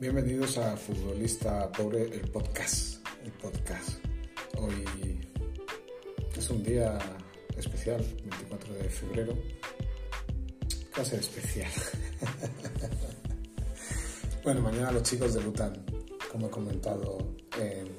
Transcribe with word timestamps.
Bienvenidos 0.00 0.56
a 0.56 0.78
Futbolista 0.78 1.70
Pobre, 1.72 2.04
el 2.04 2.30
podcast. 2.30 3.06
El 3.22 3.32
podcast. 3.32 4.02
Hoy 4.56 4.82
es 6.34 6.48
un 6.48 6.62
día 6.62 6.98
especial, 7.54 8.02
24 8.24 8.74
de 8.76 8.84
febrero. 8.84 9.34
¿Qué 10.70 10.96
va 10.96 11.02
a 11.02 11.04
ser 11.04 11.20
especial? 11.20 11.70
bueno, 14.42 14.62
mañana 14.62 14.90
los 14.90 15.02
chicos 15.02 15.34
debutan, 15.34 15.84
como 16.32 16.46
he 16.46 16.50
comentado 16.50 17.36
en, 17.58 17.94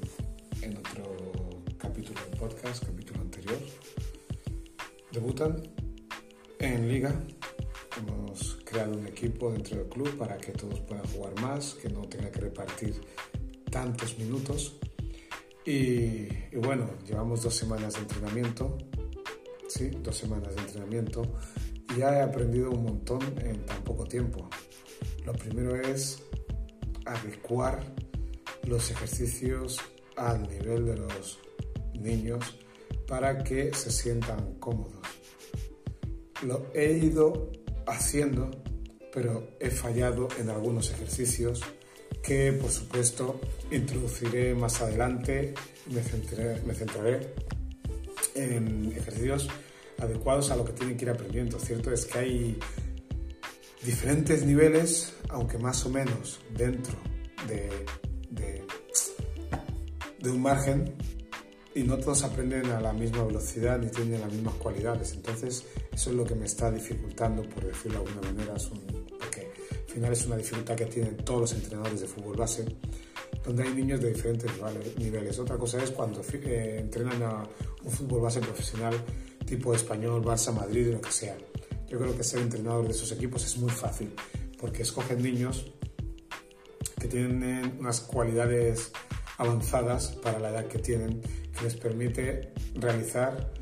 en 0.64 0.78
otro 0.78 1.62
capítulo 1.78 2.20
del 2.20 2.40
podcast, 2.40 2.84
capítulo 2.84 3.22
anterior. 3.22 3.60
Debutan 5.12 5.62
en 6.58 6.90
Liga 6.90 7.14
creado 8.72 8.94
un 8.94 9.06
equipo 9.06 9.52
dentro 9.52 9.78
del 9.78 9.88
club 9.88 10.18
para 10.18 10.38
que 10.38 10.54
todos 10.54 10.80
puedan 10.82 11.06
jugar 11.08 11.40
más, 11.42 11.76
que 11.76 11.90
no 11.90 12.08
tenga 12.08 12.32
que 12.32 12.40
repartir 12.40 13.02
tantos 13.70 14.18
minutos. 14.18 14.78
Y, 15.66 16.28
bueno, 16.56 16.90
llevamos 17.06 17.44
dos 17.44 17.54
semanas 17.54 17.96
de 17.96 18.00
entrenamiento, 18.00 18.78
sí, 19.68 19.90
dos 20.02 20.16
semanas 20.16 20.56
de 20.56 20.62
entrenamiento 20.62 21.22
y 21.96 22.02
he 22.02 22.22
aprendido 22.22 22.72
un 22.72 22.84
montón 22.84 23.22
en 23.40 23.66
tan 23.66 23.84
poco 23.84 24.06
tiempo. 24.06 24.50
Lo 25.26 25.34
primero 25.34 25.76
es 25.76 26.24
adecuar 27.06 27.84
los 28.64 28.90
ejercicios 28.90 29.80
al 30.16 30.44
nivel 30.44 30.86
de 30.86 30.98
los 30.98 31.40
niños 31.94 32.58
para 33.08 33.44
que 33.44 33.74
se 33.74 33.92
sientan 33.92 34.56
cómodos. 34.56 35.06
Lo 36.44 36.72
he 36.74 36.94
ido 36.94 37.52
haciendo, 37.88 38.52
pero 39.14 39.56
he 39.60 39.70
fallado 39.70 40.28
en 40.40 40.50
algunos 40.50 40.92
ejercicios 40.92 41.62
que 42.24 42.54
por 42.54 42.70
supuesto 42.70 43.40
introduciré 43.72 44.54
más 44.56 44.82
adelante. 44.82 45.54
Me 45.88 46.02
centraré, 46.02 46.62
me 46.66 46.74
centraré 46.74 47.34
en 48.36 48.92
ejercicios 48.96 49.50
adecuados 49.98 50.52
a 50.52 50.56
lo 50.56 50.66
que 50.66 50.74
tienen 50.74 50.98
que 50.98 51.06
ir 51.06 51.12
aprendiendo. 51.12 51.60
Cierto 51.60 51.92
es 51.92 52.06
que 52.06 52.20
hay 52.20 52.60
diferentes 53.84 54.46
niveles, 54.46 55.14
aunque 55.30 55.58
más 55.58 55.86
o 55.86 55.90
menos 55.90 56.40
dentro 56.56 56.96
de, 57.48 57.70
de, 58.30 58.64
de 60.20 60.30
un 60.30 60.42
margen, 60.42 60.94
y 61.74 61.84
no 61.84 61.98
todos 61.98 62.24
aprenden 62.24 62.66
a 62.68 62.82
la 62.82 62.92
misma 62.92 63.24
velocidad 63.24 63.80
ni 63.80 63.88
tienen 63.88 64.22
las 64.22 64.32
mismas 64.32 64.56
cualidades. 64.56 65.14
Entonces, 65.14 65.66
eso 65.92 66.10
es 66.10 66.16
lo 66.16 66.26
que 66.26 66.36
me 66.36 66.46
está 66.46 66.72
dificultando, 66.72 67.44
por 67.44 67.66
decirlo 67.66 68.02
de 68.02 68.10
alguna 68.10 68.32
manera, 68.32 68.54
porque 69.20 69.52
al 69.72 69.94
final 69.94 70.14
es 70.14 70.26
una 70.26 70.38
dificultad 70.38 70.76
que 70.76 70.86
tienen 70.86 71.18
todos 71.18 71.42
los 71.42 71.54
entrenadores 71.54 72.02
de 72.02 72.08
fútbol 72.08 72.38
base, 72.38 72.66
donde 73.44 73.64
hay 73.64 73.74
niños 73.74 74.02
de 74.02 74.14
diferentes 74.14 74.52
niveles. 74.98 75.40
Otra 75.40 75.58
cosa 75.58 75.84
es 75.84 75.92
cuando 75.92 76.22
eh, 76.22 76.78
entrenan 76.80 77.22
a 77.24 77.44
un 77.84 77.92
fútbol 77.92 78.22
base 78.22 78.40
profesional 78.40 78.94
tipo 79.46 79.74
español, 79.74 80.24
Barça, 80.24 80.54
Madrid, 80.54 80.92
lo 80.92 81.02
que 81.02 81.12
sea. 81.12 81.38
Yo 81.90 82.00
creo 82.00 82.16
que 82.16 82.24
ser 82.24 82.40
entrenador 82.40 82.86
de 82.86 82.92
esos 82.92 83.12
equipos 83.12 83.46
es 83.46 83.58
muy 83.58 83.70
fácil, 83.70 84.14
porque 84.58 84.84
escogen 84.84 85.22
niños 85.22 85.74
que 86.98 87.08
tienen 87.08 87.78
unas 87.80 88.00
cualidades 88.00 88.92
avanzadas 89.38 90.10
para 90.24 90.40
la 90.40 90.52
edad 90.52 90.68
que 90.68 90.80
tienen 90.80 91.22
les 91.64 91.76
permite 91.76 92.54
realizar 92.76 93.54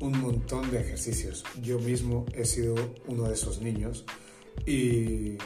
un 0.00 0.20
montón 0.20 0.70
de 0.70 0.80
ejercicios. 0.80 1.44
Yo 1.62 1.78
mismo 1.78 2.26
he 2.34 2.44
sido 2.44 2.74
uno 3.06 3.24
de 3.28 3.34
esos 3.34 3.60
niños 3.60 4.04
y, 4.66 5.36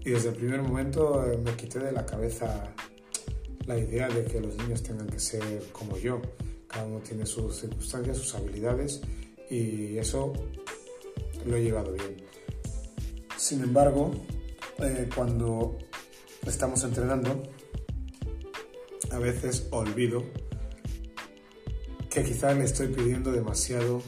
y 0.00 0.10
desde 0.10 0.30
el 0.30 0.36
primer 0.36 0.62
momento 0.62 1.24
me 1.44 1.54
quité 1.54 1.78
de 1.78 1.92
la 1.92 2.04
cabeza 2.04 2.74
la 3.66 3.78
idea 3.78 4.08
de 4.08 4.24
que 4.24 4.40
los 4.40 4.56
niños 4.56 4.82
tengan 4.82 5.06
que 5.08 5.20
ser 5.20 5.64
como 5.72 5.96
yo. 5.98 6.20
Cada 6.66 6.86
uno 6.86 7.00
tiene 7.00 7.26
sus 7.26 7.60
circunstancias, 7.60 8.16
sus 8.16 8.34
habilidades 8.34 9.00
y 9.50 9.98
eso 9.98 10.32
lo 11.46 11.56
he 11.56 11.62
llevado 11.62 11.92
bien. 11.92 12.16
Sin 13.36 13.62
embargo, 13.62 14.12
eh, 14.78 15.08
cuando 15.14 15.78
estamos 16.46 16.82
entrenando, 16.84 17.42
a 19.10 19.18
veces 19.18 19.68
olvido 19.70 20.24
que 22.10 22.22
quizás 22.22 22.56
le 22.56 22.64
estoy 22.64 22.88
pidiendo 22.88 23.32
demasiado 23.32 24.02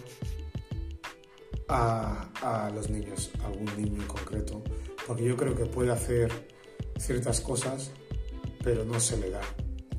a, 1.69 2.71
los 2.75 2.91
niños, 2.91 3.31
a 3.43 3.47
algún 3.47 3.67
niño 3.77 4.03
en 4.03 4.09
concreto, 4.09 4.63
porque 5.07 5.25
yo 5.25 5.37
creo 5.37 5.55
que 5.55 5.67
puede 5.67 5.93
hacer 5.93 6.31
ciertas 6.99 7.41
cosas, 7.41 7.91
pero 8.63 8.85
no 8.85 8.99
se 9.01 9.17
le 9.19 9.31
da. 9.31 9.41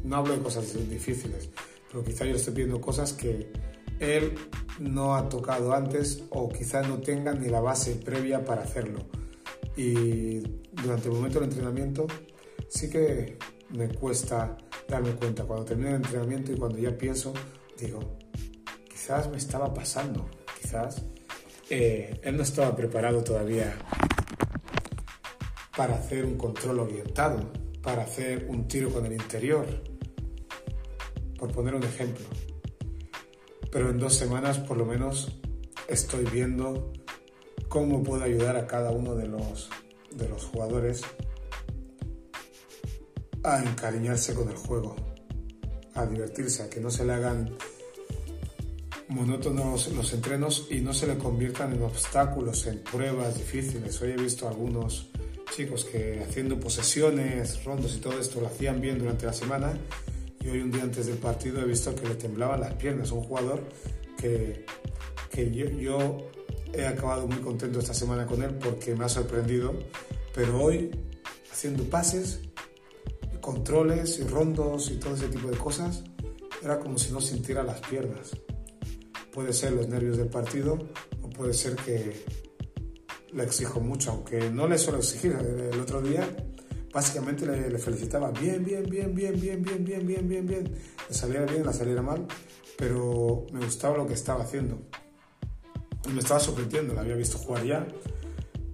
No 0.03 0.17
hablo 0.17 0.33
de 0.33 0.41
cosas 0.41 0.73
difíciles, 0.89 1.49
pero 1.89 2.03
quizás 2.03 2.27
yo 2.27 2.33
le 2.33 2.37
estoy 2.37 2.53
pidiendo 2.53 2.81
cosas 2.81 3.13
que 3.13 3.51
él 3.99 4.33
no 4.79 5.15
ha 5.15 5.29
tocado 5.29 5.73
antes 5.73 6.23
o 6.31 6.49
quizás 6.49 6.87
no 6.87 6.99
tenga 6.99 7.33
ni 7.33 7.49
la 7.49 7.61
base 7.61 7.95
previa 7.95 8.43
para 8.43 8.63
hacerlo. 8.63 9.05
Y 9.77 10.39
durante 10.71 11.07
el 11.07 11.13
momento 11.13 11.39
del 11.39 11.49
entrenamiento 11.49 12.07
sí 12.67 12.89
que 12.89 13.37
me 13.69 13.87
cuesta 13.89 14.57
darme 14.87 15.11
cuenta 15.11 15.43
cuando 15.43 15.65
termino 15.65 15.89
el 15.89 15.95
entrenamiento 15.95 16.51
y 16.51 16.57
cuando 16.57 16.77
ya 16.77 16.97
pienso, 16.97 17.33
digo, 17.85 18.17
quizás 18.89 19.29
me 19.29 19.37
estaba 19.37 19.73
pasando, 19.73 20.29
quizás 20.61 21.03
eh, 21.69 22.19
él 22.23 22.37
no 22.37 22.43
estaba 22.43 22.75
preparado 22.75 23.23
todavía 23.23 23.73
para 25.75 25.95
hacer 25.95 26.25
un 26.25 26.37
control 26.37 26.79
orientado, 26.79 27.51
para 27.81 28.03
hacer 28.03 28.45
un 28.49 28.67
tiro 28.67 28.91
con 28.91 29.05
el 29.05 29.13
interior, 29.13 29.65
por 31.37 31.51
poner 31.51 31.73
un 31.73 31.83
ejemplo. 31.83 32.25
Pero 33.71 33.89
en 33.89 33.97
dos 33.97 34.15
semanas 34.15 34.59
por 34.59 34.77
lo 34.77 34.85
menos 34.85 35.39
estoy 35.87 36.25
viendo 36.25 36.93
cómo 37.67 38.03
puedo 38.03 38.23
ayudar 38.23 38.57
a 38.57 38.67
cada 38.67 38.91
uno 38.91 39.15
de 39.15 39.27
los, 39.27 39.69
de 40.11 40.29
los 40.29 40.45
jugadores 40.45 41.01
a 43.43 43.63
encariñarse 43.63 44.35
con 44.35 44.49
el 44.49 44.55
juego, 44.55 44.95
a 45.95 46.05
divertirse, 46.05 46.63
a 46.63 46.69
que 46.69 46.79
no 46.79 46.89
se 46.89 47.05
le 47.05 47.13
hagan 47.13 47.55
monótonos 49.07 49.91
los 49.91 50.13
entrenos 50.13 50.67
y 50.69 50.79
no 50.79 50.93
se 50.93 51.05
le 51.05 51.17
conviertan 51.17 51.73
en 51.73 51.83
obstáculos, 51.83 52.65
en 52.67 52.79
pruebas 52.79 53.37
difíciles. 53.37 54.01
Hoy 54.01 54.11
he 54.11 54.15
visto 54.15 54.47
algunos 54.47 55.09
chicos 55.55 55.83
que 55.83 56.23
haciendo 56.27 56.59
posesiones, 56.59 57.63
rondos 57.65 57.95
y 57.95 57.99
todo 57.99 58.19
esto 58.19 58.39
lo 58.39 58.47
hacían 58.47 58.79
bien 58.79 58.99
durante 58.99 59.25
la 59.25 59.33
semana 59.33 59.77
y 60.39 60.47
hoy 60.47 60.61
un 60.61 60.71
día 60.71 60.83
antes 60.83 61.07
del 61.07 61.17
partido 61.17 61.61
he 61.61 61.65
visto 61.65 61.93
que 61.93 62.07
le 62.07 62.15
temblaban 62.15 62.61
las 62.61 62.73
piernas. 62.75 63.11
Un 63.11 63.23
jugador 63.23 63.61
que, 64.17 64.65
que 65.29 65.51
yo, 65.51 65.65
yo 65.71 66.31
he 66.73 66.87
acabado 66.87 67.27
muy 67.27 67.39
contento 67.39 67.79
esta 67.79 67.93
semana 67.93 68.25
con 68.25 68.41
él 68.41 68.55
porque 68.55 68.95
me 68.95 69.05
ha 69.05 69.09
sorprendido, 69.09 69.73
pero 70.33 70.63
hoy 70.63 70.91
haciendo 71.51 71.83
pases, 71.83 72.39
controles 73.41 74.19
y 74.19 74.23
rondos 74.23 74.91
y 74.91 74.97
todo 74.97 75.15
ese 75.15 75.27
tipo 75.27 75.49
de 75.49 75.57
cosas, 75.57 76.03
era 76.63 76.79
como 76.79 76.97
si 76.97 77.11
no 77.11 77.19
sintiera 77.19 77.63
las 77.63 77.79
piernas. 77.81 78.31
Puede 79.33 79.53
ser 79.53 79.73
los 79.73 79.87
nervios 79.87 80.17
del 80.17 80.29
partido 80.29 80.77
o 81.21 81.29
puede 81.29 81.53
ser 81.53 81.75
que 81.75 82.23
le 83.33 83.43
exijo 83.43 83.79
mucho, 83.79 84.11
aunque 84.11 84.49
no 84.49 84.67
le 84.67 84.77
suelo 84.77 84.99
exigir. 84.99 85.31
El 85.33 85.79
otro 85.79 86.01
día 86.01 86.27
básicamente 86.93 87.45
le, 87.45 87.77
felicitaba 87.79 88.31
bien, 88.31 88.63
bien, 88.63 88.83
bien, 88.83 89.15
bien, 89.15 89.39
bien, 89.39 89.63
bien, 89.63 89.83
bien, 89.83 90.05
bien, 90.05 90.27
bien, 90.27 90.45
bien. 90.45 90.75
Le 91.09 91.15
saliera 91.15 91.45
bien, 91.45 91.65
le 91.65 91.73
saliera 91.73 92.01
mal, 92.01 92.27
pero 92.77 93.45
me 93.51 93.63
gustaba 93.63 93.97
lo 93.97 94.05
que 94.05 94.13
estaba 94.13 94.43
haciendo. 94.43 94.79
Y 96.07 96.09
me 96.09 96.19
estaba 96.19 96.39
sorprendiendo, 96.39 96.93
la 96.93 97.01
había 97.01 97.15
visto 97.15 97.37
jugar 97.37 97.65
ya, 97.65 97.87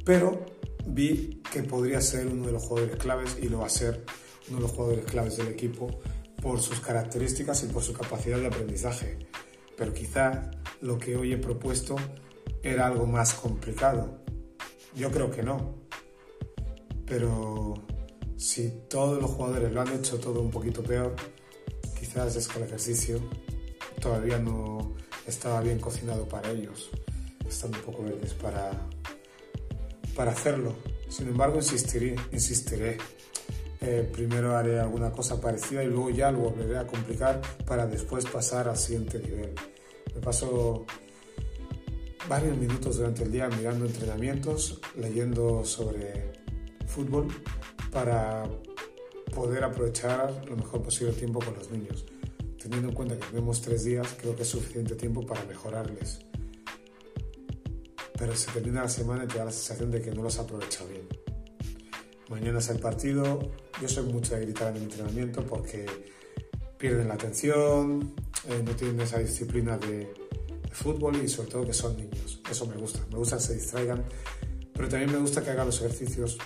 pero 0.06 0.45
vi 0.86 1.42
que 1.51 1.63
podría 1.63 2.01
ser 2.01 2.27
uno 2.27 2.45
de 2.45 2.53
los 2.53 2.63
jugadores 2.63 2.95
claves 2.95 3.38
y 3.42 3.50
lo 3.50 3.59
va 3.59 3.68
a 3.68 3.69
ser 3.69 4.03
uno 4.49 4.57
de 4.57 4.63
los 4.63 4.71
jugadores 4.71 5.05
claves 5.05 5.38
del 5.38 5.47
equipo 5.47 5.99
por 6.41 6.61
sus 6.61 6.79
características 6.79 7.63
y 7.63 7.67
por 7.67 7.83
su 7.83 7.94
capacidad 7.94 8.38
de 8.38 8.47
aprendizaje 8.47 9.17
pero 9.77 9.94
quizá 9.94 10.49
lo 10.81 10.97
que 10.97 11.15
hoy 11.15 11.33
he 11.33 11.38
propuesto 11.38 11.95
era 12.63 12.88
algo 12.88 13.05
más 13.05 13.35
complicado. 13.35 14.19
Yo 14.95 15.11
creo 15.11 15.29
que 15.29 15.44
no. 15.44 15.75
Pero 17.05 17.75
si 18.35 18.69
todos 18.89 19.21
los 19.21 19.31
jugadores 19.31 19.71
lo 19.71 19.81
han 19.81 19.94
hecho 19.94 20.19
todo 20.19 20.41
un 20.41 20.49
poquito 20.49 20.83
peor, 20.83 21.15
quizás 21.97 22.35
es 22.35 22.47
que 22.47 22.57
el 22.57 22.65
ejercicio 22.65 23.21
todavía 24.01 24.39
no 24.39 24.95
estaba 25.27 25.61
bien 25.61 25.79
cocinado 25.79 26.27
para 26.27 26.49
ellos. 26.49 26.89
Están 27.47 27.73
un 27.75 27.81
poco 27.81 28.03
verdes 28.03 28.33
para, 28.33 28.71
para 30.15 30.31
hacerlo. 30.31 30.75
Sin 31.07 31.27
embargo, 31.27 31.57
insistiré, 31.57 32.15
insistiré. 32.31 32.97
Eh, 33.79 34.09
primero 34.12 34.56
haré 34.56 34.79
alguna 34.79 35.12
cosa 35.12 35.39
parecida 35.39 35.83
y 35.83 35.88
luego 35.88 36.09
ya 36.09 36.31
lo 36.31 36.39
volveré 36.39 36.77
a 36.77 36.88
complicar 36.88 37.41
para 37.65 37.85
después 37.85 38.25
pasar 38.25 38.68
al 38.68 38.77
siguiente 38.77 39.19
nivel. 39.19 39.53
Me 40.15 40.21
paso 40.21 40.85
varios 42.27 42.57
minutos 42.57 42.97
durante 42.97 43.24
el 43.24 43.31
día 43.31 43.47
mirando 43.50 43.85
entrenamientos, 43.85 44.81
leyendo 44.95 45.63
sobre 45.63 46.33
fútbol 46.88 47.27
para 47.91 48.45
poder 49.33 49.63
aprovechar 49.63 50.44
lo 50.50 50.56
mejor 50.56 50.81
posible 50.81 51.12
el 51.12 51.18
tiempo 51.18 51.39
con 51.39 51.53
los 51.53 51.69
niños. 51.69 52.06
Teniendo 52.59 52.89
en 52.89 52.95
cuenta 52.95 53.15
que 53.15 53.27
tenemos 53.27 53.62
tres 53.62 53.83
días, 53.83 54.15
creo 54.19 54.35
que 54.35 54.41
es 54.41 54.47
suficiente 54.47 54.95
tiempo 54.95 55.25
para 55.25 55.44
mejorarles. 55.45 56.19
Pero 58.18 58.35
se 58.35 58.51
termina 58.51 58.81
la 58.81 58.89
semana 58.89 59.25
y 59.25 59.27
te 59.27 59.38
da 59.38 59.45
la 59.45 59.51
sensación 59.51 59.91
de 59.91 60.01
que 60.01 60.12
no 60.12 60.23
los 60.23 60.39
aprovecha 60.39 60.83
bien. 60.85 61.07
Mañana 62.30 62.59
es 62.59 62.69
el 62.69 62.80
partido. 62.80 63.39
Yo 63.81 63.88
soy 63.88 64.12
mucho 64.12 64.35
de 64.35 64.41
gritar 64.41 64.69
en 64.69 64.77
el 64.77 64.83
entrenamiento 64.83 65.44
porque 65.45 65.85
pierden 66.77 67.07
la 67.07 67.15
atención, 67.15 68.13
eh, 68.50 68.62
no 68.63 68.71
tienen 68.75 69.00
esa 69.01 69.19
disciplina 69.19 69.77
de, 69.77 70.12
fútbol 70.77 71.15
y 71.24 71.27
sobre 71.27 71.50
todo 71.50 71.65
que 71.65 71.74
son 71.74 71.97
niños. 71.97 72.39
Eso 72.50 72.65
me 72.68 72.75
gusta. 72.75 73.00
Me 73.12 73.18
gusta 73.18 73.38
que 73.38 73.44
se 73.44 73.53
distraigan, 73.56 74.06
pero 74.74 74.88
también 74.88 75.12
me 75.12 75.18
gusta 75.18 75.44
que 75.44 75.50
hagan 75.50 75.65
los 75.65 75.79
ejercicios. 75.81 76.38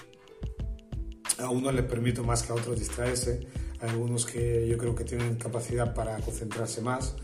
A 1.37 1.49
unos 1.49 1.73
les 1.73 1.85
permito 1.85 2.23
más 2.23 2.43
que 2.43 2.53
a 2.53 2.55
otros 2.55 2.79
distraerse. 2.79 3.47
Hay 3.81 3.89
algunos 3.89 4.25
que 4.25 4.67
yo 4.67 4.77
creo 4.77 4.95
que 4.95 5.03
tienen 5.03 5.35
capacidad 5.35 5.93
para 5.93 6.17
concentrarse 6.19 6.81
más 6.81 7.15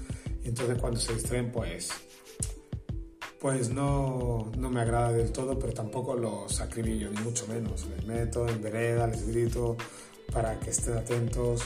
y 0.44 0.50
entonces 0.50 0.77
cuando 0.80 1.00
se 1.00 1.13
distraen 1.13 1.51
pues 1.51 1.89
pues 3.39 3.69
no, 3.69 4.51
no, 4.57 4.69
me 4.69 4.81
agrada 4.81 5.12
del 5.12 5.31
todo, 5.31 5.57
pero 5.60 5.74
tampoco 5.74 6.16
los 6.16 6.60
acribillo, 6.60 7.12
ni 7.12 7.22
mucho 7.22 7.48
menos. 7.48 7.86
Les 7.88 8.06
meto 8.06 8.48
en 8.48 8.62
vereda, 8.62 9.07
les 9.07 9.28
grito 9.28 9.78
para 10.31 10.60
que 10.60 10.72
estén 10.72 10.98
atentos, 10.98 11.62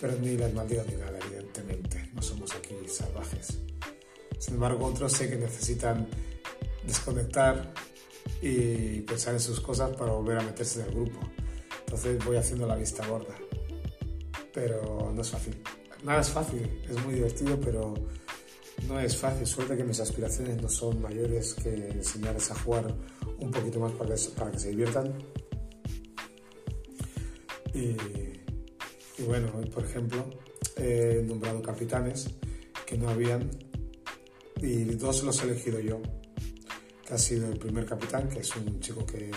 pero 0.00 0.14
ni 0.18 0.36
les 0.36 0.52
maldigo 0.52 0.82
ni 0.88 0.96
nada, 0.96 1.18
evidentemente. 1.26 2.10
No 2.14 2.22
somos 2.22 2.54
aquí 2.54 2.74
salvajes. 2.86 3.58
Sin 4.38 4.54
embargo, 4.54 4.86
otros 4.86 5.12
sé 5.12 5.30
que 5.30 5.36
necesitan 5.36 6.06
desconectar 6.86 7.72
y 8.42 9.00
pensar 9.02 9.34
en 9.34 9.40
sus 9.40 9.60
cosas 9.60 9.96
para 9.96 10.12
volver 10.12 10.38
a 10.38 10.42
meterse 10.42 10.80
en 10.80 10.86
el 10.88 10.94
grupo. 10.94 11.20
Entonces 11.80 12.22
voy 12.24 12.36
haciendo 12.36 12.66
la 12.66 12.76
vista 12.76 13.06
gorda. 13.06 13.34
Pero 14.52 15.12
no 15.14 15.22
es 15.22 15.30
fácil. 15.30 15.56
Nada 16.02 16.20
es 16.20 16.28
fácil, 16.28 16.82
es 16.88 17.02
muy 17.04 17.14
divertido, 17.14 17.58
pero 17.58 17.94
no 18.88 19.00
es 19.00 19.16
fácil, 19.16 19.46
suerte 19.46 19.76
que 19.76 19.84
mis 19.84 20.00
aspiraciones 20.00 20.60
no 20.60 20.68
son 20.68 21.00
mayores 21.00 21.54
que 21.54 21.74
enseñarles 21.74 22.50
a 22.50 22.54
jugar 22.56 22.94
un 23.38 23.50
poquito 23.50 23.80
más 23.80 23.92
para 23.92 24.14
que, 24.14 24.20
para 24.36 24.50
que 24.50 24.58
se 24.58 24.70
diviertan. 24.70 25.14
Y, 27.72 27.96
bueno, 29.22 29.50
por 29.72 29.84
ejemplo, 29.84 30.24
he 30.76 31.22
nombrado 31.26 31.62
capitanes 31.62 32.30
que 32.86 32.96
no 32.96 33.08
habían 33.08 33.50
y 34.60 34.84
dos 34.84 35.24
los 35.24 35.42
he 35.42 35.44
elegido 35.46 35.80
yo, 35.80 36.00
que 37.06 37.14
ha 37.14 37.18
sido 37.18 37.50
el 37.50 37.58
primer 37.58 37.86
capitán, 37.86 38.28
que 38.28 38.40
es 38.40 38.54
un 38.56 38.80
chico 38.80 39.04
que, 39.04 39.30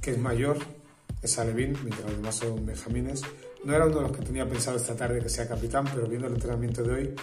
que 0.00 0.12
es 0.12 0.18
mayor, 0.18 0.58
es 1.22 1.38
alevín, 1.38 1.76
mientras 1.82 2.04
los 2.04 2.16
demás 2.16 2.36
son 2.36 2.64
benjamines, 2.64 3.22
no 3.64 3.74
era 3.74 3.86
uno 3.86 3.96
de 3.96 4.02
los 4.02 4.16
que 4.16 4.22
tenía 4.24 4.48
pensado 4.48 4.76
esta 4.76 4.94
tarde 4.94 5.20
que 5.20 5.28
sea 5.28 5.48
capitán, 5.48 5.84
pero 5.92 6.06
viendo 6.06 6.26
el 6.26 6.34
entrenamiento 6.34 6.82
de 6.82 6.92
hoy 6.92 7.14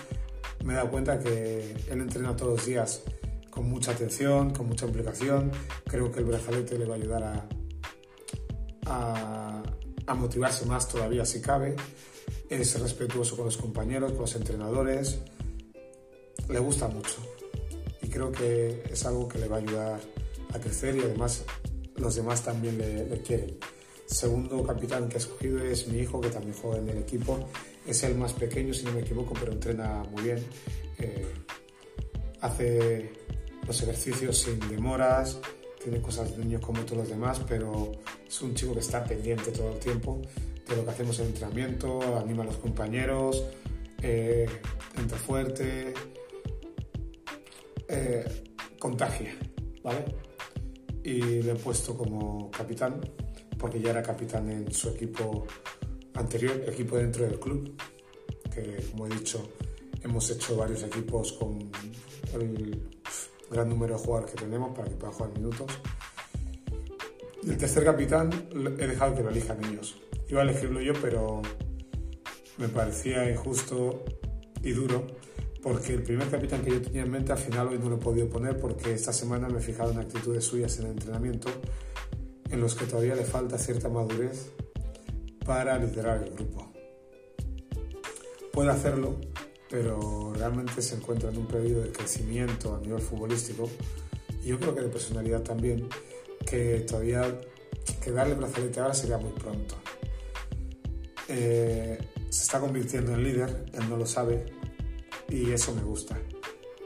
me 0.63 0.73
he 0.73 0.75
dado 0.75 0.89
cuenta 0.89 1.19
que 1.19 1.75
él 1.89 2.01
entrena 2.01 2.35
todos 2.35 2.57
los 2.57 2.65
días 2.65 3.03
con 3.49 3.69
mucha 3.69 3.91
atención, 3.91 4.51
con 4.51 4.67
mucha 4.67 4.85
implicación. 4.85 5.51
Creo 5.85 6.11
que 6.11 6.19
el 6.19 6.25
brazalete 6.25 6.77
le 6.77 6.85
va 6.85 6.95
a 6.95 6.97
ayudar 6.97 7.47
a, 8.87 9.63
motivarse 10.15 10.65
más 10.65 10.87
todavía 10.87 11.25
si 11.25 11.41
cabe. 11.41 11.75
Es 12.49 12.79
respetuoso 12.79 13.35
con 13.35 13.45
los 13.45 13.57
compañeros, 13.57 14.11
con 14.13 14.21
los 14.21 14.35
entrenadores. 14.35 15.19
Le 16.49 16.59
gusta 16.59 16.87
mucho 16.87 17.17
y 18.01 18.09
creo 18.09 18.31
que 18.31 18.83
es 18.89 19.05
algo 19.05 19.27
que 19.27 19.39
le 19.39 19.47
va 19.47 19.57
a 19.57 19.59
ayudar 19.59 19.99
a 20.53 20.59
crecer 20.59 20.95
y 20.95 21.01
además 21.01 21.43
los 21.95 22.15
demás 22.15 22.43
también 22.43 22.77
le 22.77 23.21
quieren 23.21 23.57
segundo 24.05 24.63
capitán 24.63 25.09
que 25.09 25.15
he 25.15 25.17
escogido 25.17 25.59
es 25.63 25.87
mi 25.87 25.99
hijo, 25.99 26.21
que 26.21 26.29
también 26.29 26.55
juega 26.61 26.77
en 26.77 26.89
el 26.89 26.97
equipo. 26.99 27.49
Es 27.85 28.03
el 28.03 28.15
más 28.15 28.33
pequeño, 28.33 28.73
si 28.73 28.83
no 28.83 28.91
me 28.91 29.01
equivoco, 29.01 29.33
pero 29.39 29.51
entrena 29.51 30.03
muy 30.11 30.23
bien. 30.23 30.43
Eh, 30.97 31.25
hace 32.41 33.11
los 33.65 33.81
ejercicios 33.81 34.37
sin 34.37 34.59
demoras, 34.69 35.39
tiene 35.83 36.01
cosas 36.01 36.35
de 36.35 36.43
niños 36.43 36.61
como 36.61 36.81
todos 36.81 36.99
los 36.99 37.09
demás, 37.09 37.41
pero 37.47 37.91
es 38.27 38.41
un 38.41 38.53
chico 38.55 38.73
que 38.73 38.79
está 38.79 39.03
pendiente 39.03 39.51
todo 39.51 39.71
el 39.73 39.79
tiempo 39.79 40.21
de 40.67 40.75
lo 40.75 40.83
que 40.83 40.91
hacemos 40.91 41.19
en 41.19 41.27
entrenamiento, 41.27 42.17
anima 42.17 42.43
a 42.43 42.47
los 42.47 42.57
compañeros, 42.57 43.43
eh, 44.01 44.47
entra 44.97 45.17
fuerte, 45.17 45.93
eh, 47.87 48.25
contagia, 48.79 49.35
¿vale? 49.83 50.05
Y 51.03 51.43
le 51.43 51.51
he 51.51 51.55
puesto 51.55 51.95
como 51.95 52.49
capitán 52.49 52.99
porque 53.65 53.81
ya 53.81 53.89
era 53.89 54.03
capitán 54.03 54.47
en 54.51 54.71
su 54.71 54.89
equipo 54.89 55.47
anterior, 56.13 56.63
equipo 56.67 56.97
dentro 56.97 57.25
del 57.25 57.39
club, 57.39 57.75
que 58.53 58.85
como 58.91 59.07
he 59.07 59.09
dicho, 59.09 59.41
hemos 60.03 60.29
hecho 60.29 60.55
varios 60.55 60.83
equipos 60.83 61.33
con 61.33 61.71
el 62.35 62.87
gran 63.49 63.67
número 63.67 63.97
de 63.97 64.03
jugadores 64.03 64.35
que 64.35 64.37
tenemos 64.43 64.77
para 64.77 64.87
que 64.87 64.95
puedan 64.97 65.15
jugar 65.15 65.31
minutos. 65.31 65.71
Y 67.41 67.49
el 67.49 67.57
tercer 67.57 67.83
capitán 67.85 68.29
he 68.53 68.85
dejado 68.85 69.15
que 69.15 69.23
lo 69.23 69.31
elijan 69.31 69.57
ellos. 69.65 69.99
Iba 70.29 70.41
a 70.41 70.43
elegirlo 70.43 70.79
yo, 70.79 70.93
pero 71.01 71.41
me 72.59 72.69
parecía 72.69 73.27
injusto 73.31 74.05
y 74.61 74.73
duro 74.73 75.07
porque 75.63 75.95
el 75.95 76.03
primer 76.03 76.29
capitán 76.29 76.61
que 76.61 76.69
yo 76.69 76.83
tenía 76.83 77.01
en 77.01 77.09
mente 77.09 77.31
al 77.31 77.39
final 77.39 77.69
hoy 77.69 77.79
no 77.79 77.89
lo 77.89 77.95
he 77.95 77.99
podido 77.99 78.29
poner 78.29 78.59
porque 78.59 78.93
esta 78.93 79.11
semana 79.11 79.49
me 79.49 79.57
he 79.57 79.61
fijado 79.63 79.91
en 79.91 79.97
actitudes 79.97 80.43
suyas 80.45 80.77
en 80.77 80.85
el 80.85 80.91
entrenamiento 80.91 81.49
en 82.49 82.59
los 82.59 82.75
que 82.75 82.85
todavía 82.85 83.15
le 83.15 83.23
falta 83.23 83.57
cierta 83.57 83.89
madurez 83.89 84.51
para 85.45 85.77
liderar 85.77 86.23
el 86.23 86.33
grupo. 86.33 86.71
Puede 88.51 88.71
hacerlo, 88.71 89.15
pero 89.69 90.33
realmente 90.33 90.81
se 90.81 90.95
encuentra 90.95 91.29
en 91.29 91.37
un 91.37 91.47
periodo 91.47 91.83
de 91.83 91.91
crecimiento 91.91 92.75
a 92.75 92.79
nivel 92.79 93.01
futbolístico 93.01 93.69
y 94.43 94.49
yo 94.49 94.59
creo 94.59 94.75
que 94.75 94.81
de 94.81 94.89
personalidad 94.89 95.41
también, 95.41 95.89
que 96.45 96.81
todavía 96.81 97.23
que 98.01 98.11
darle 98.11 98.35
brazalete 98.35 98.79
ahora 98.79 98.93
sería 98.93 99.17
muy 99.17 99.31
pronto. 99.31 99.75
Eh, 101.27 101.97
se 102.29 102.43
está 102.43 102.59
convirtiendo 102.59 103.13
en 103.13 103.23
líder, 103.23 103.65
él 103.73 103.89
no 103.89 103.97
lo 103.97 104.05
sabe 104.05 104.45
y 105.29 105.51
eso 105.51 105.73
me 105.73 105.81
gusta. 105.81 106.17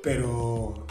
Pero 0.01 0.87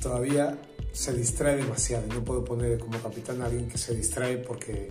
todavía 0.00 0.58
se 0.98 1.12
distrae 1.12 1.58
demasiado. 1.58 2.08
No 2.08 2.24
puedo 2.24 2.44
poner 2.44 2.76
como 2.80 3.00
capitán 3.00 3.40
a 3.40 3.44
alguien 3.44 3.68
que 3.68 3.78
se 3.78 3.94
distrae 3.94 4.38
porque 4.38 4.88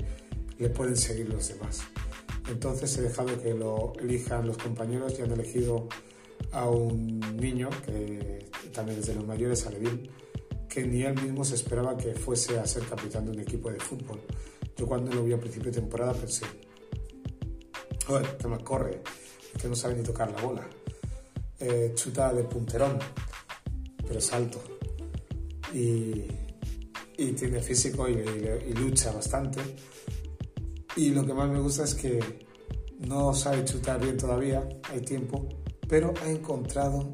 le 0.57 0.69
pueden 0.69 0.95
seguir 0.95 1.27
los 1.27 1.49
demás. 1.49 1.81
Entonces 2.49 2.97
he 2.97 3.01
dejado 3.01 3.37
que 3.41 3.53
lo 3.53 3.91
elijan 3.99 4.47
los 4.47 4.57
compañeros 4.57 5.15
y 5.19 5.23
han 5.23 5.31
elegido 5.31 5.89
a 6.53 6.69
un 6.69 7.19
niño 7.35 7.69
que 7.85 8.45
también 8.71 8.99
es 8.99 9.07
de 9.07 9.15
los 9.15 9.27
mayores, 9.27 9.67
Alevín, 9.67 10.09
que 10.69 10.87
ni 10.87 11.03
él 11.03 11.21
mismo 11.21 11.43
se 11.43 11.55
esperaba 11.55 11.97
que 11.97 12.13
fuese 12.13 12.57
a 12.57 12.65
ser 12.65 12.83
capitán 12.83 13.25
de 13.25 13.31
un 13.31 13.39
equipo 13.41 13.69
de 13.69 13.77
fútbol. 13.77 14.21
Yo 14.77 14.87
cuando 14.87 15.13
lo 15.13 15.25
vi 15.25 15.33
a 15.33 15.37
principio 15.37 15.71
de 15.71 15.81
temporada 15.81 16.13
pensé, 16.13 16.45
joder, 18.05 18.37
que 18.37 18.47
más 18.47 18.63
corre, 18.63 19.01
que 19.61 19.67
no 19.67 19.75
sabe 19.75 19.95
ni 19.95 20.03
tocar 20.03 20.31
la 20.31 20.41
bola. 20.41 20.69
Eh, 21.59 21.91
chuta 21.95 22.33
de 22.33 22.45
punterón, 22.45 22.97
pero 24.07 24.19
es 24.19 24.31
alto 24.31 24.76
y, 25.77 27.31
tiene 27.33 27.61
físico 27.61 28.07
y, 28.07 28.73
lucha 28.73 29.11
bastante. 29.11 29.61
Y 30.95 31.09
lo 31.09 31.25
que 31.25 31.33
más 31.33 31.49
me 31.49 31.59
gusta 31.59 31.83
es 31.83 31.93
que 31.93 32.19
no 32.99 33.33
sabe 33.33 33.63
chutar 33.65 34.01
bien 34.01 34.17
todavía, 34.17 34.67
hay 34.91 35.01
tiempo, 35.01 35.47
pero 35.87 36.13
ha 36.23 36.29
encontrado 36.29 37.11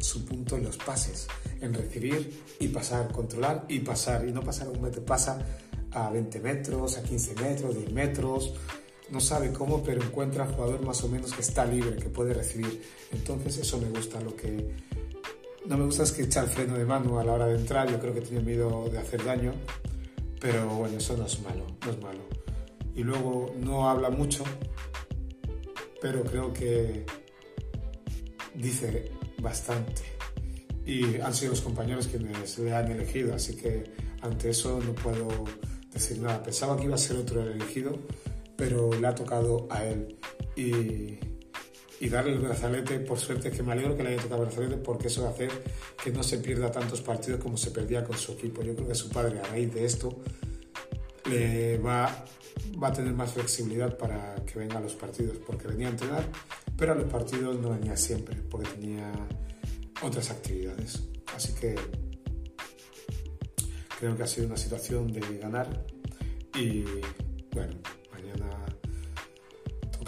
su 0.00 0.24
punto 0.24 0.56
en 0.56 0.64
los 0.64 0.76
pases, 0.76 1.28
en 1.60 1.74
recibir 1.74 2.44
y 2.58 2.68
pasar, 2.68 3.12
controlar 3.12 3.66
y 3.68 3.80
pasar, 3.80 4.26
y 4.26 4.32
no 4.32 4.42
pasar 4.42 4.68
a 4.68 4.70
un 4.70 4.82
metro, 4.82 5.04
pasa 5.04 5.38
a 5.92 6.10
20 6.10 6.40
metros, 6.40 6.96
a 6.96 7.02
15 7.02 7.34
metros, 7.36 7.76
10 7.76 7.92
metros, 7.92 8.54
no 9.10 9.20
sabe 9.20 9.52
cómo, 9.52 9.82
pero 9.82 10.02
encuentra 10.02 10.46
jugador 10.46 10.84
más 10.84 11.02
o 11.04 11.08
menos 11.08 11.32
que 11.32 11.40
está 11.40 11.64
libre, 11.64 11.96
que 11.96 12.08
puede 12.08 12.34
recibir. 12.34 12.82
Entonces 13.12 13.58
eso 13.58 13.78
me 13.78 13.88
gusta, 13.88 14.20
lo 14.20 14.36
que 14.36 14.74
no 15.68 15.76
me 15.76 15.84
gusta 15.84 16.02
es 16.02 16.12
que 16.12 16.22
echa 16.22 16.40
el 16.40 16.48
freno 16.48 16.78
de 16.78 16.86
mano 16.86 17.18
a 17.18 17.24
la 17.24 17.32
hora 17.32 17.46
de 17.46 17.56
entrar, 17.56 17.90
yo 17.90 18.00
creo 18.00 18.14
que 18.14 18.22
tiene 18.22 18.42
miedo 18.42 18.88
de 18.90 18.98
hacer 18.98 19.22
daño, 19.22 19.52
pero 20.40 20.66
bueno, 20.66 20.96
eso 20.96 21.14
no 21.16 21.26
es 21.26 21.40
malo, 21.42 21.66
no 21.84 21.90
es 21.90 22.00
malo. 22.00 22.20
Y 22.94 23.02
luego 23.02 23.54
no 23.60 23.88
habla 23.88 24.08
mucho, 24.08 24.44
pero 26.00 26.24
creo 26.24 26.52
que 26.54 27.04
dice 28.54 29.12
bastante. 29.42 30.02
Y 30.86 31.20
han 31.20 31.34
sido 31.34 31.50
los 31.50 31.60
compañeros 31.60 32.08
quienes 32.08 32.58
le 32.58 32.74
han 32.74 32.90
elegido, 32.90 33.34
así 33.34 33.54
que 33.54 33.84
ante 34.22 34.50
eso 34.50 34.80
no 34.80 34.94
puedo 34.94 35.28
decir 35.92 36.18
nada. 36.18 36.42
Pensaba 36.42 36.78
que 36.78 36.84
iba 36.84 36.94
a 36.94 36.98
ser 36.98 37.18
otro 37.18 37.42
el 37.42 37.52
elegido, 37.52 37.98
pero 38.56 38.90
le 38.98 39.06
ha 39.06 39.14
tocado 39.14 39.68
a 39.70 39.84
él. 39.84 40.16
Y 40.56 41.18
y 42.00 42.08
darle 42.08 42.32
el 42.32 42.38
brazalete, 42.38 43.00
por 43.00 43.18
suerte 43.18 43.50
que 43.50 43.62
me 43.62 43.72
alegro 43.72 43.96
que 43.96 44.02
le 44.02 44.10
haya 44.10 44.22
tocado 44.22 44.42
el 44.42 44.48
brazalete 44.48 44.76
porque 44.76 45.08
eso 45.08 45.22
va 45.22 45.28
a 45.28 45.32
hacer 45.32 45.50
que 46.02 46.12
no 46.12 46.22
se 46.22 46.38
pierda 46.38 46.70
tantos 46.70 47.00
partidos 47.00 47.40
como 47.40 47.56
se 47.56 47.70
perdía 47.70 48.04
con 48.04 48.16
su 48.16 48.32
equipo. 48.32 48.62
Yo 48.62 48.74
creo 48.74 48.88
que 48.88 48.94
su 48.94 49.08
padre 49.08 49.40
a 49.40 49.42
raíz 49.44 49.72
de 49.74 49.84
esto 49.84 50.20
le 51.28 51.78
va, 51.78 52.24
va 52.82 52.88
a 52.88 52.92
tener 52.92 53.12
más 53.12 53.32
flexibilidad 53.32 53.96
para 53.96 54.36
que 54.46 54.58
venga 54.58 54.78
a 54.78 54.80
los 54.80 54.94
partidos, 54.94 55.36
porque 55.46 55.68
venía 55.68 55.88
a 55.88 55.90
entrenar, 55.90 56.24
pero 56.76 56.92
a 56.92 56.94
los 56.94 57.10
partidos 57.10 57.58
no 57.58 57.70
venía 57.70 57.96
siempre, 57.96 58.36
porque 58.48 58.68
tenía 58.70 59.12
otras 60.02 60.30
actividades. 60.30 61.02
Así 61.34 61.52
que 61.54 61.74
creo 63.98 64.16
que 64.16 64.22
ha 64.22 64.26
sido 64.26 64.46
una 64.46 64.56
situación 64.56 65.12
de 65.12 65.20
ganar 65.38 65.84
y 66.54 66.84
bueno, 67.52 67.74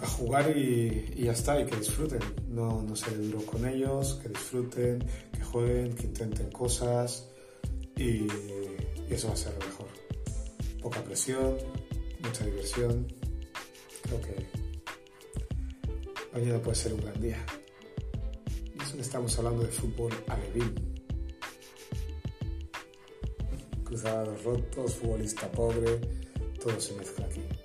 toca 0.00 0.12
jugar 0.12 0.56
y, 0.56 1.24
ya 1.24 1.32
está, 1.32 1.60
y 1.60 1.66
que 1.66 1.76
disfruten. 1.76 2.20
No, 2.48 2.82
no 2.82 2.96
se 2.96 3.10
duro 3.16 3.44
con 3.44 3.66
ellos, 3.66 4.18
que 4.22 4.28
disfruten, 4.28 5.04
que 5.32 5.42
jueguen, 5.44 5.94
que 5.94 6.06
intenten 6.06 6.50
cosas 6.50 7.28
y, 7.96 8.26
y 9.08 9.10
eso 9.10 9.28
va 9.28 9.34
a 9.34 9.36
ser 9.36 9.52
lo 9.52 9.66
mejor. 9.66 9.88
Poca 10.82 11.02
presión, 11.02 11.56
mucha 12.22 12.44
diversión. 12.44 13.06
Creo 14.02 14.20
que 14.22 14.46
mañana 16.32 16.58
puede 16.60 16.76
ser 16.76 16.94
un 16.94 17.00
gran 17.00 17.20
día. 17.20 17.44
Y 18.74 18.82
eso 18.82 18.94
que 18.94 19.02
estamos 19.02 19.36
hablando 19.38 19.62
de 19.62 19.68
fútbol 19.68 20.12
alevín. 20.28 20.74
Cruzados 23.84 24.44
rotos, 24.44 24.94
futbolista 24.94 25.50
pobre, 25.50 26.00
todo 26.60 26.80
se 26.80 26.94
mezcla 26.94 27.26
aquí. 27.26 27.59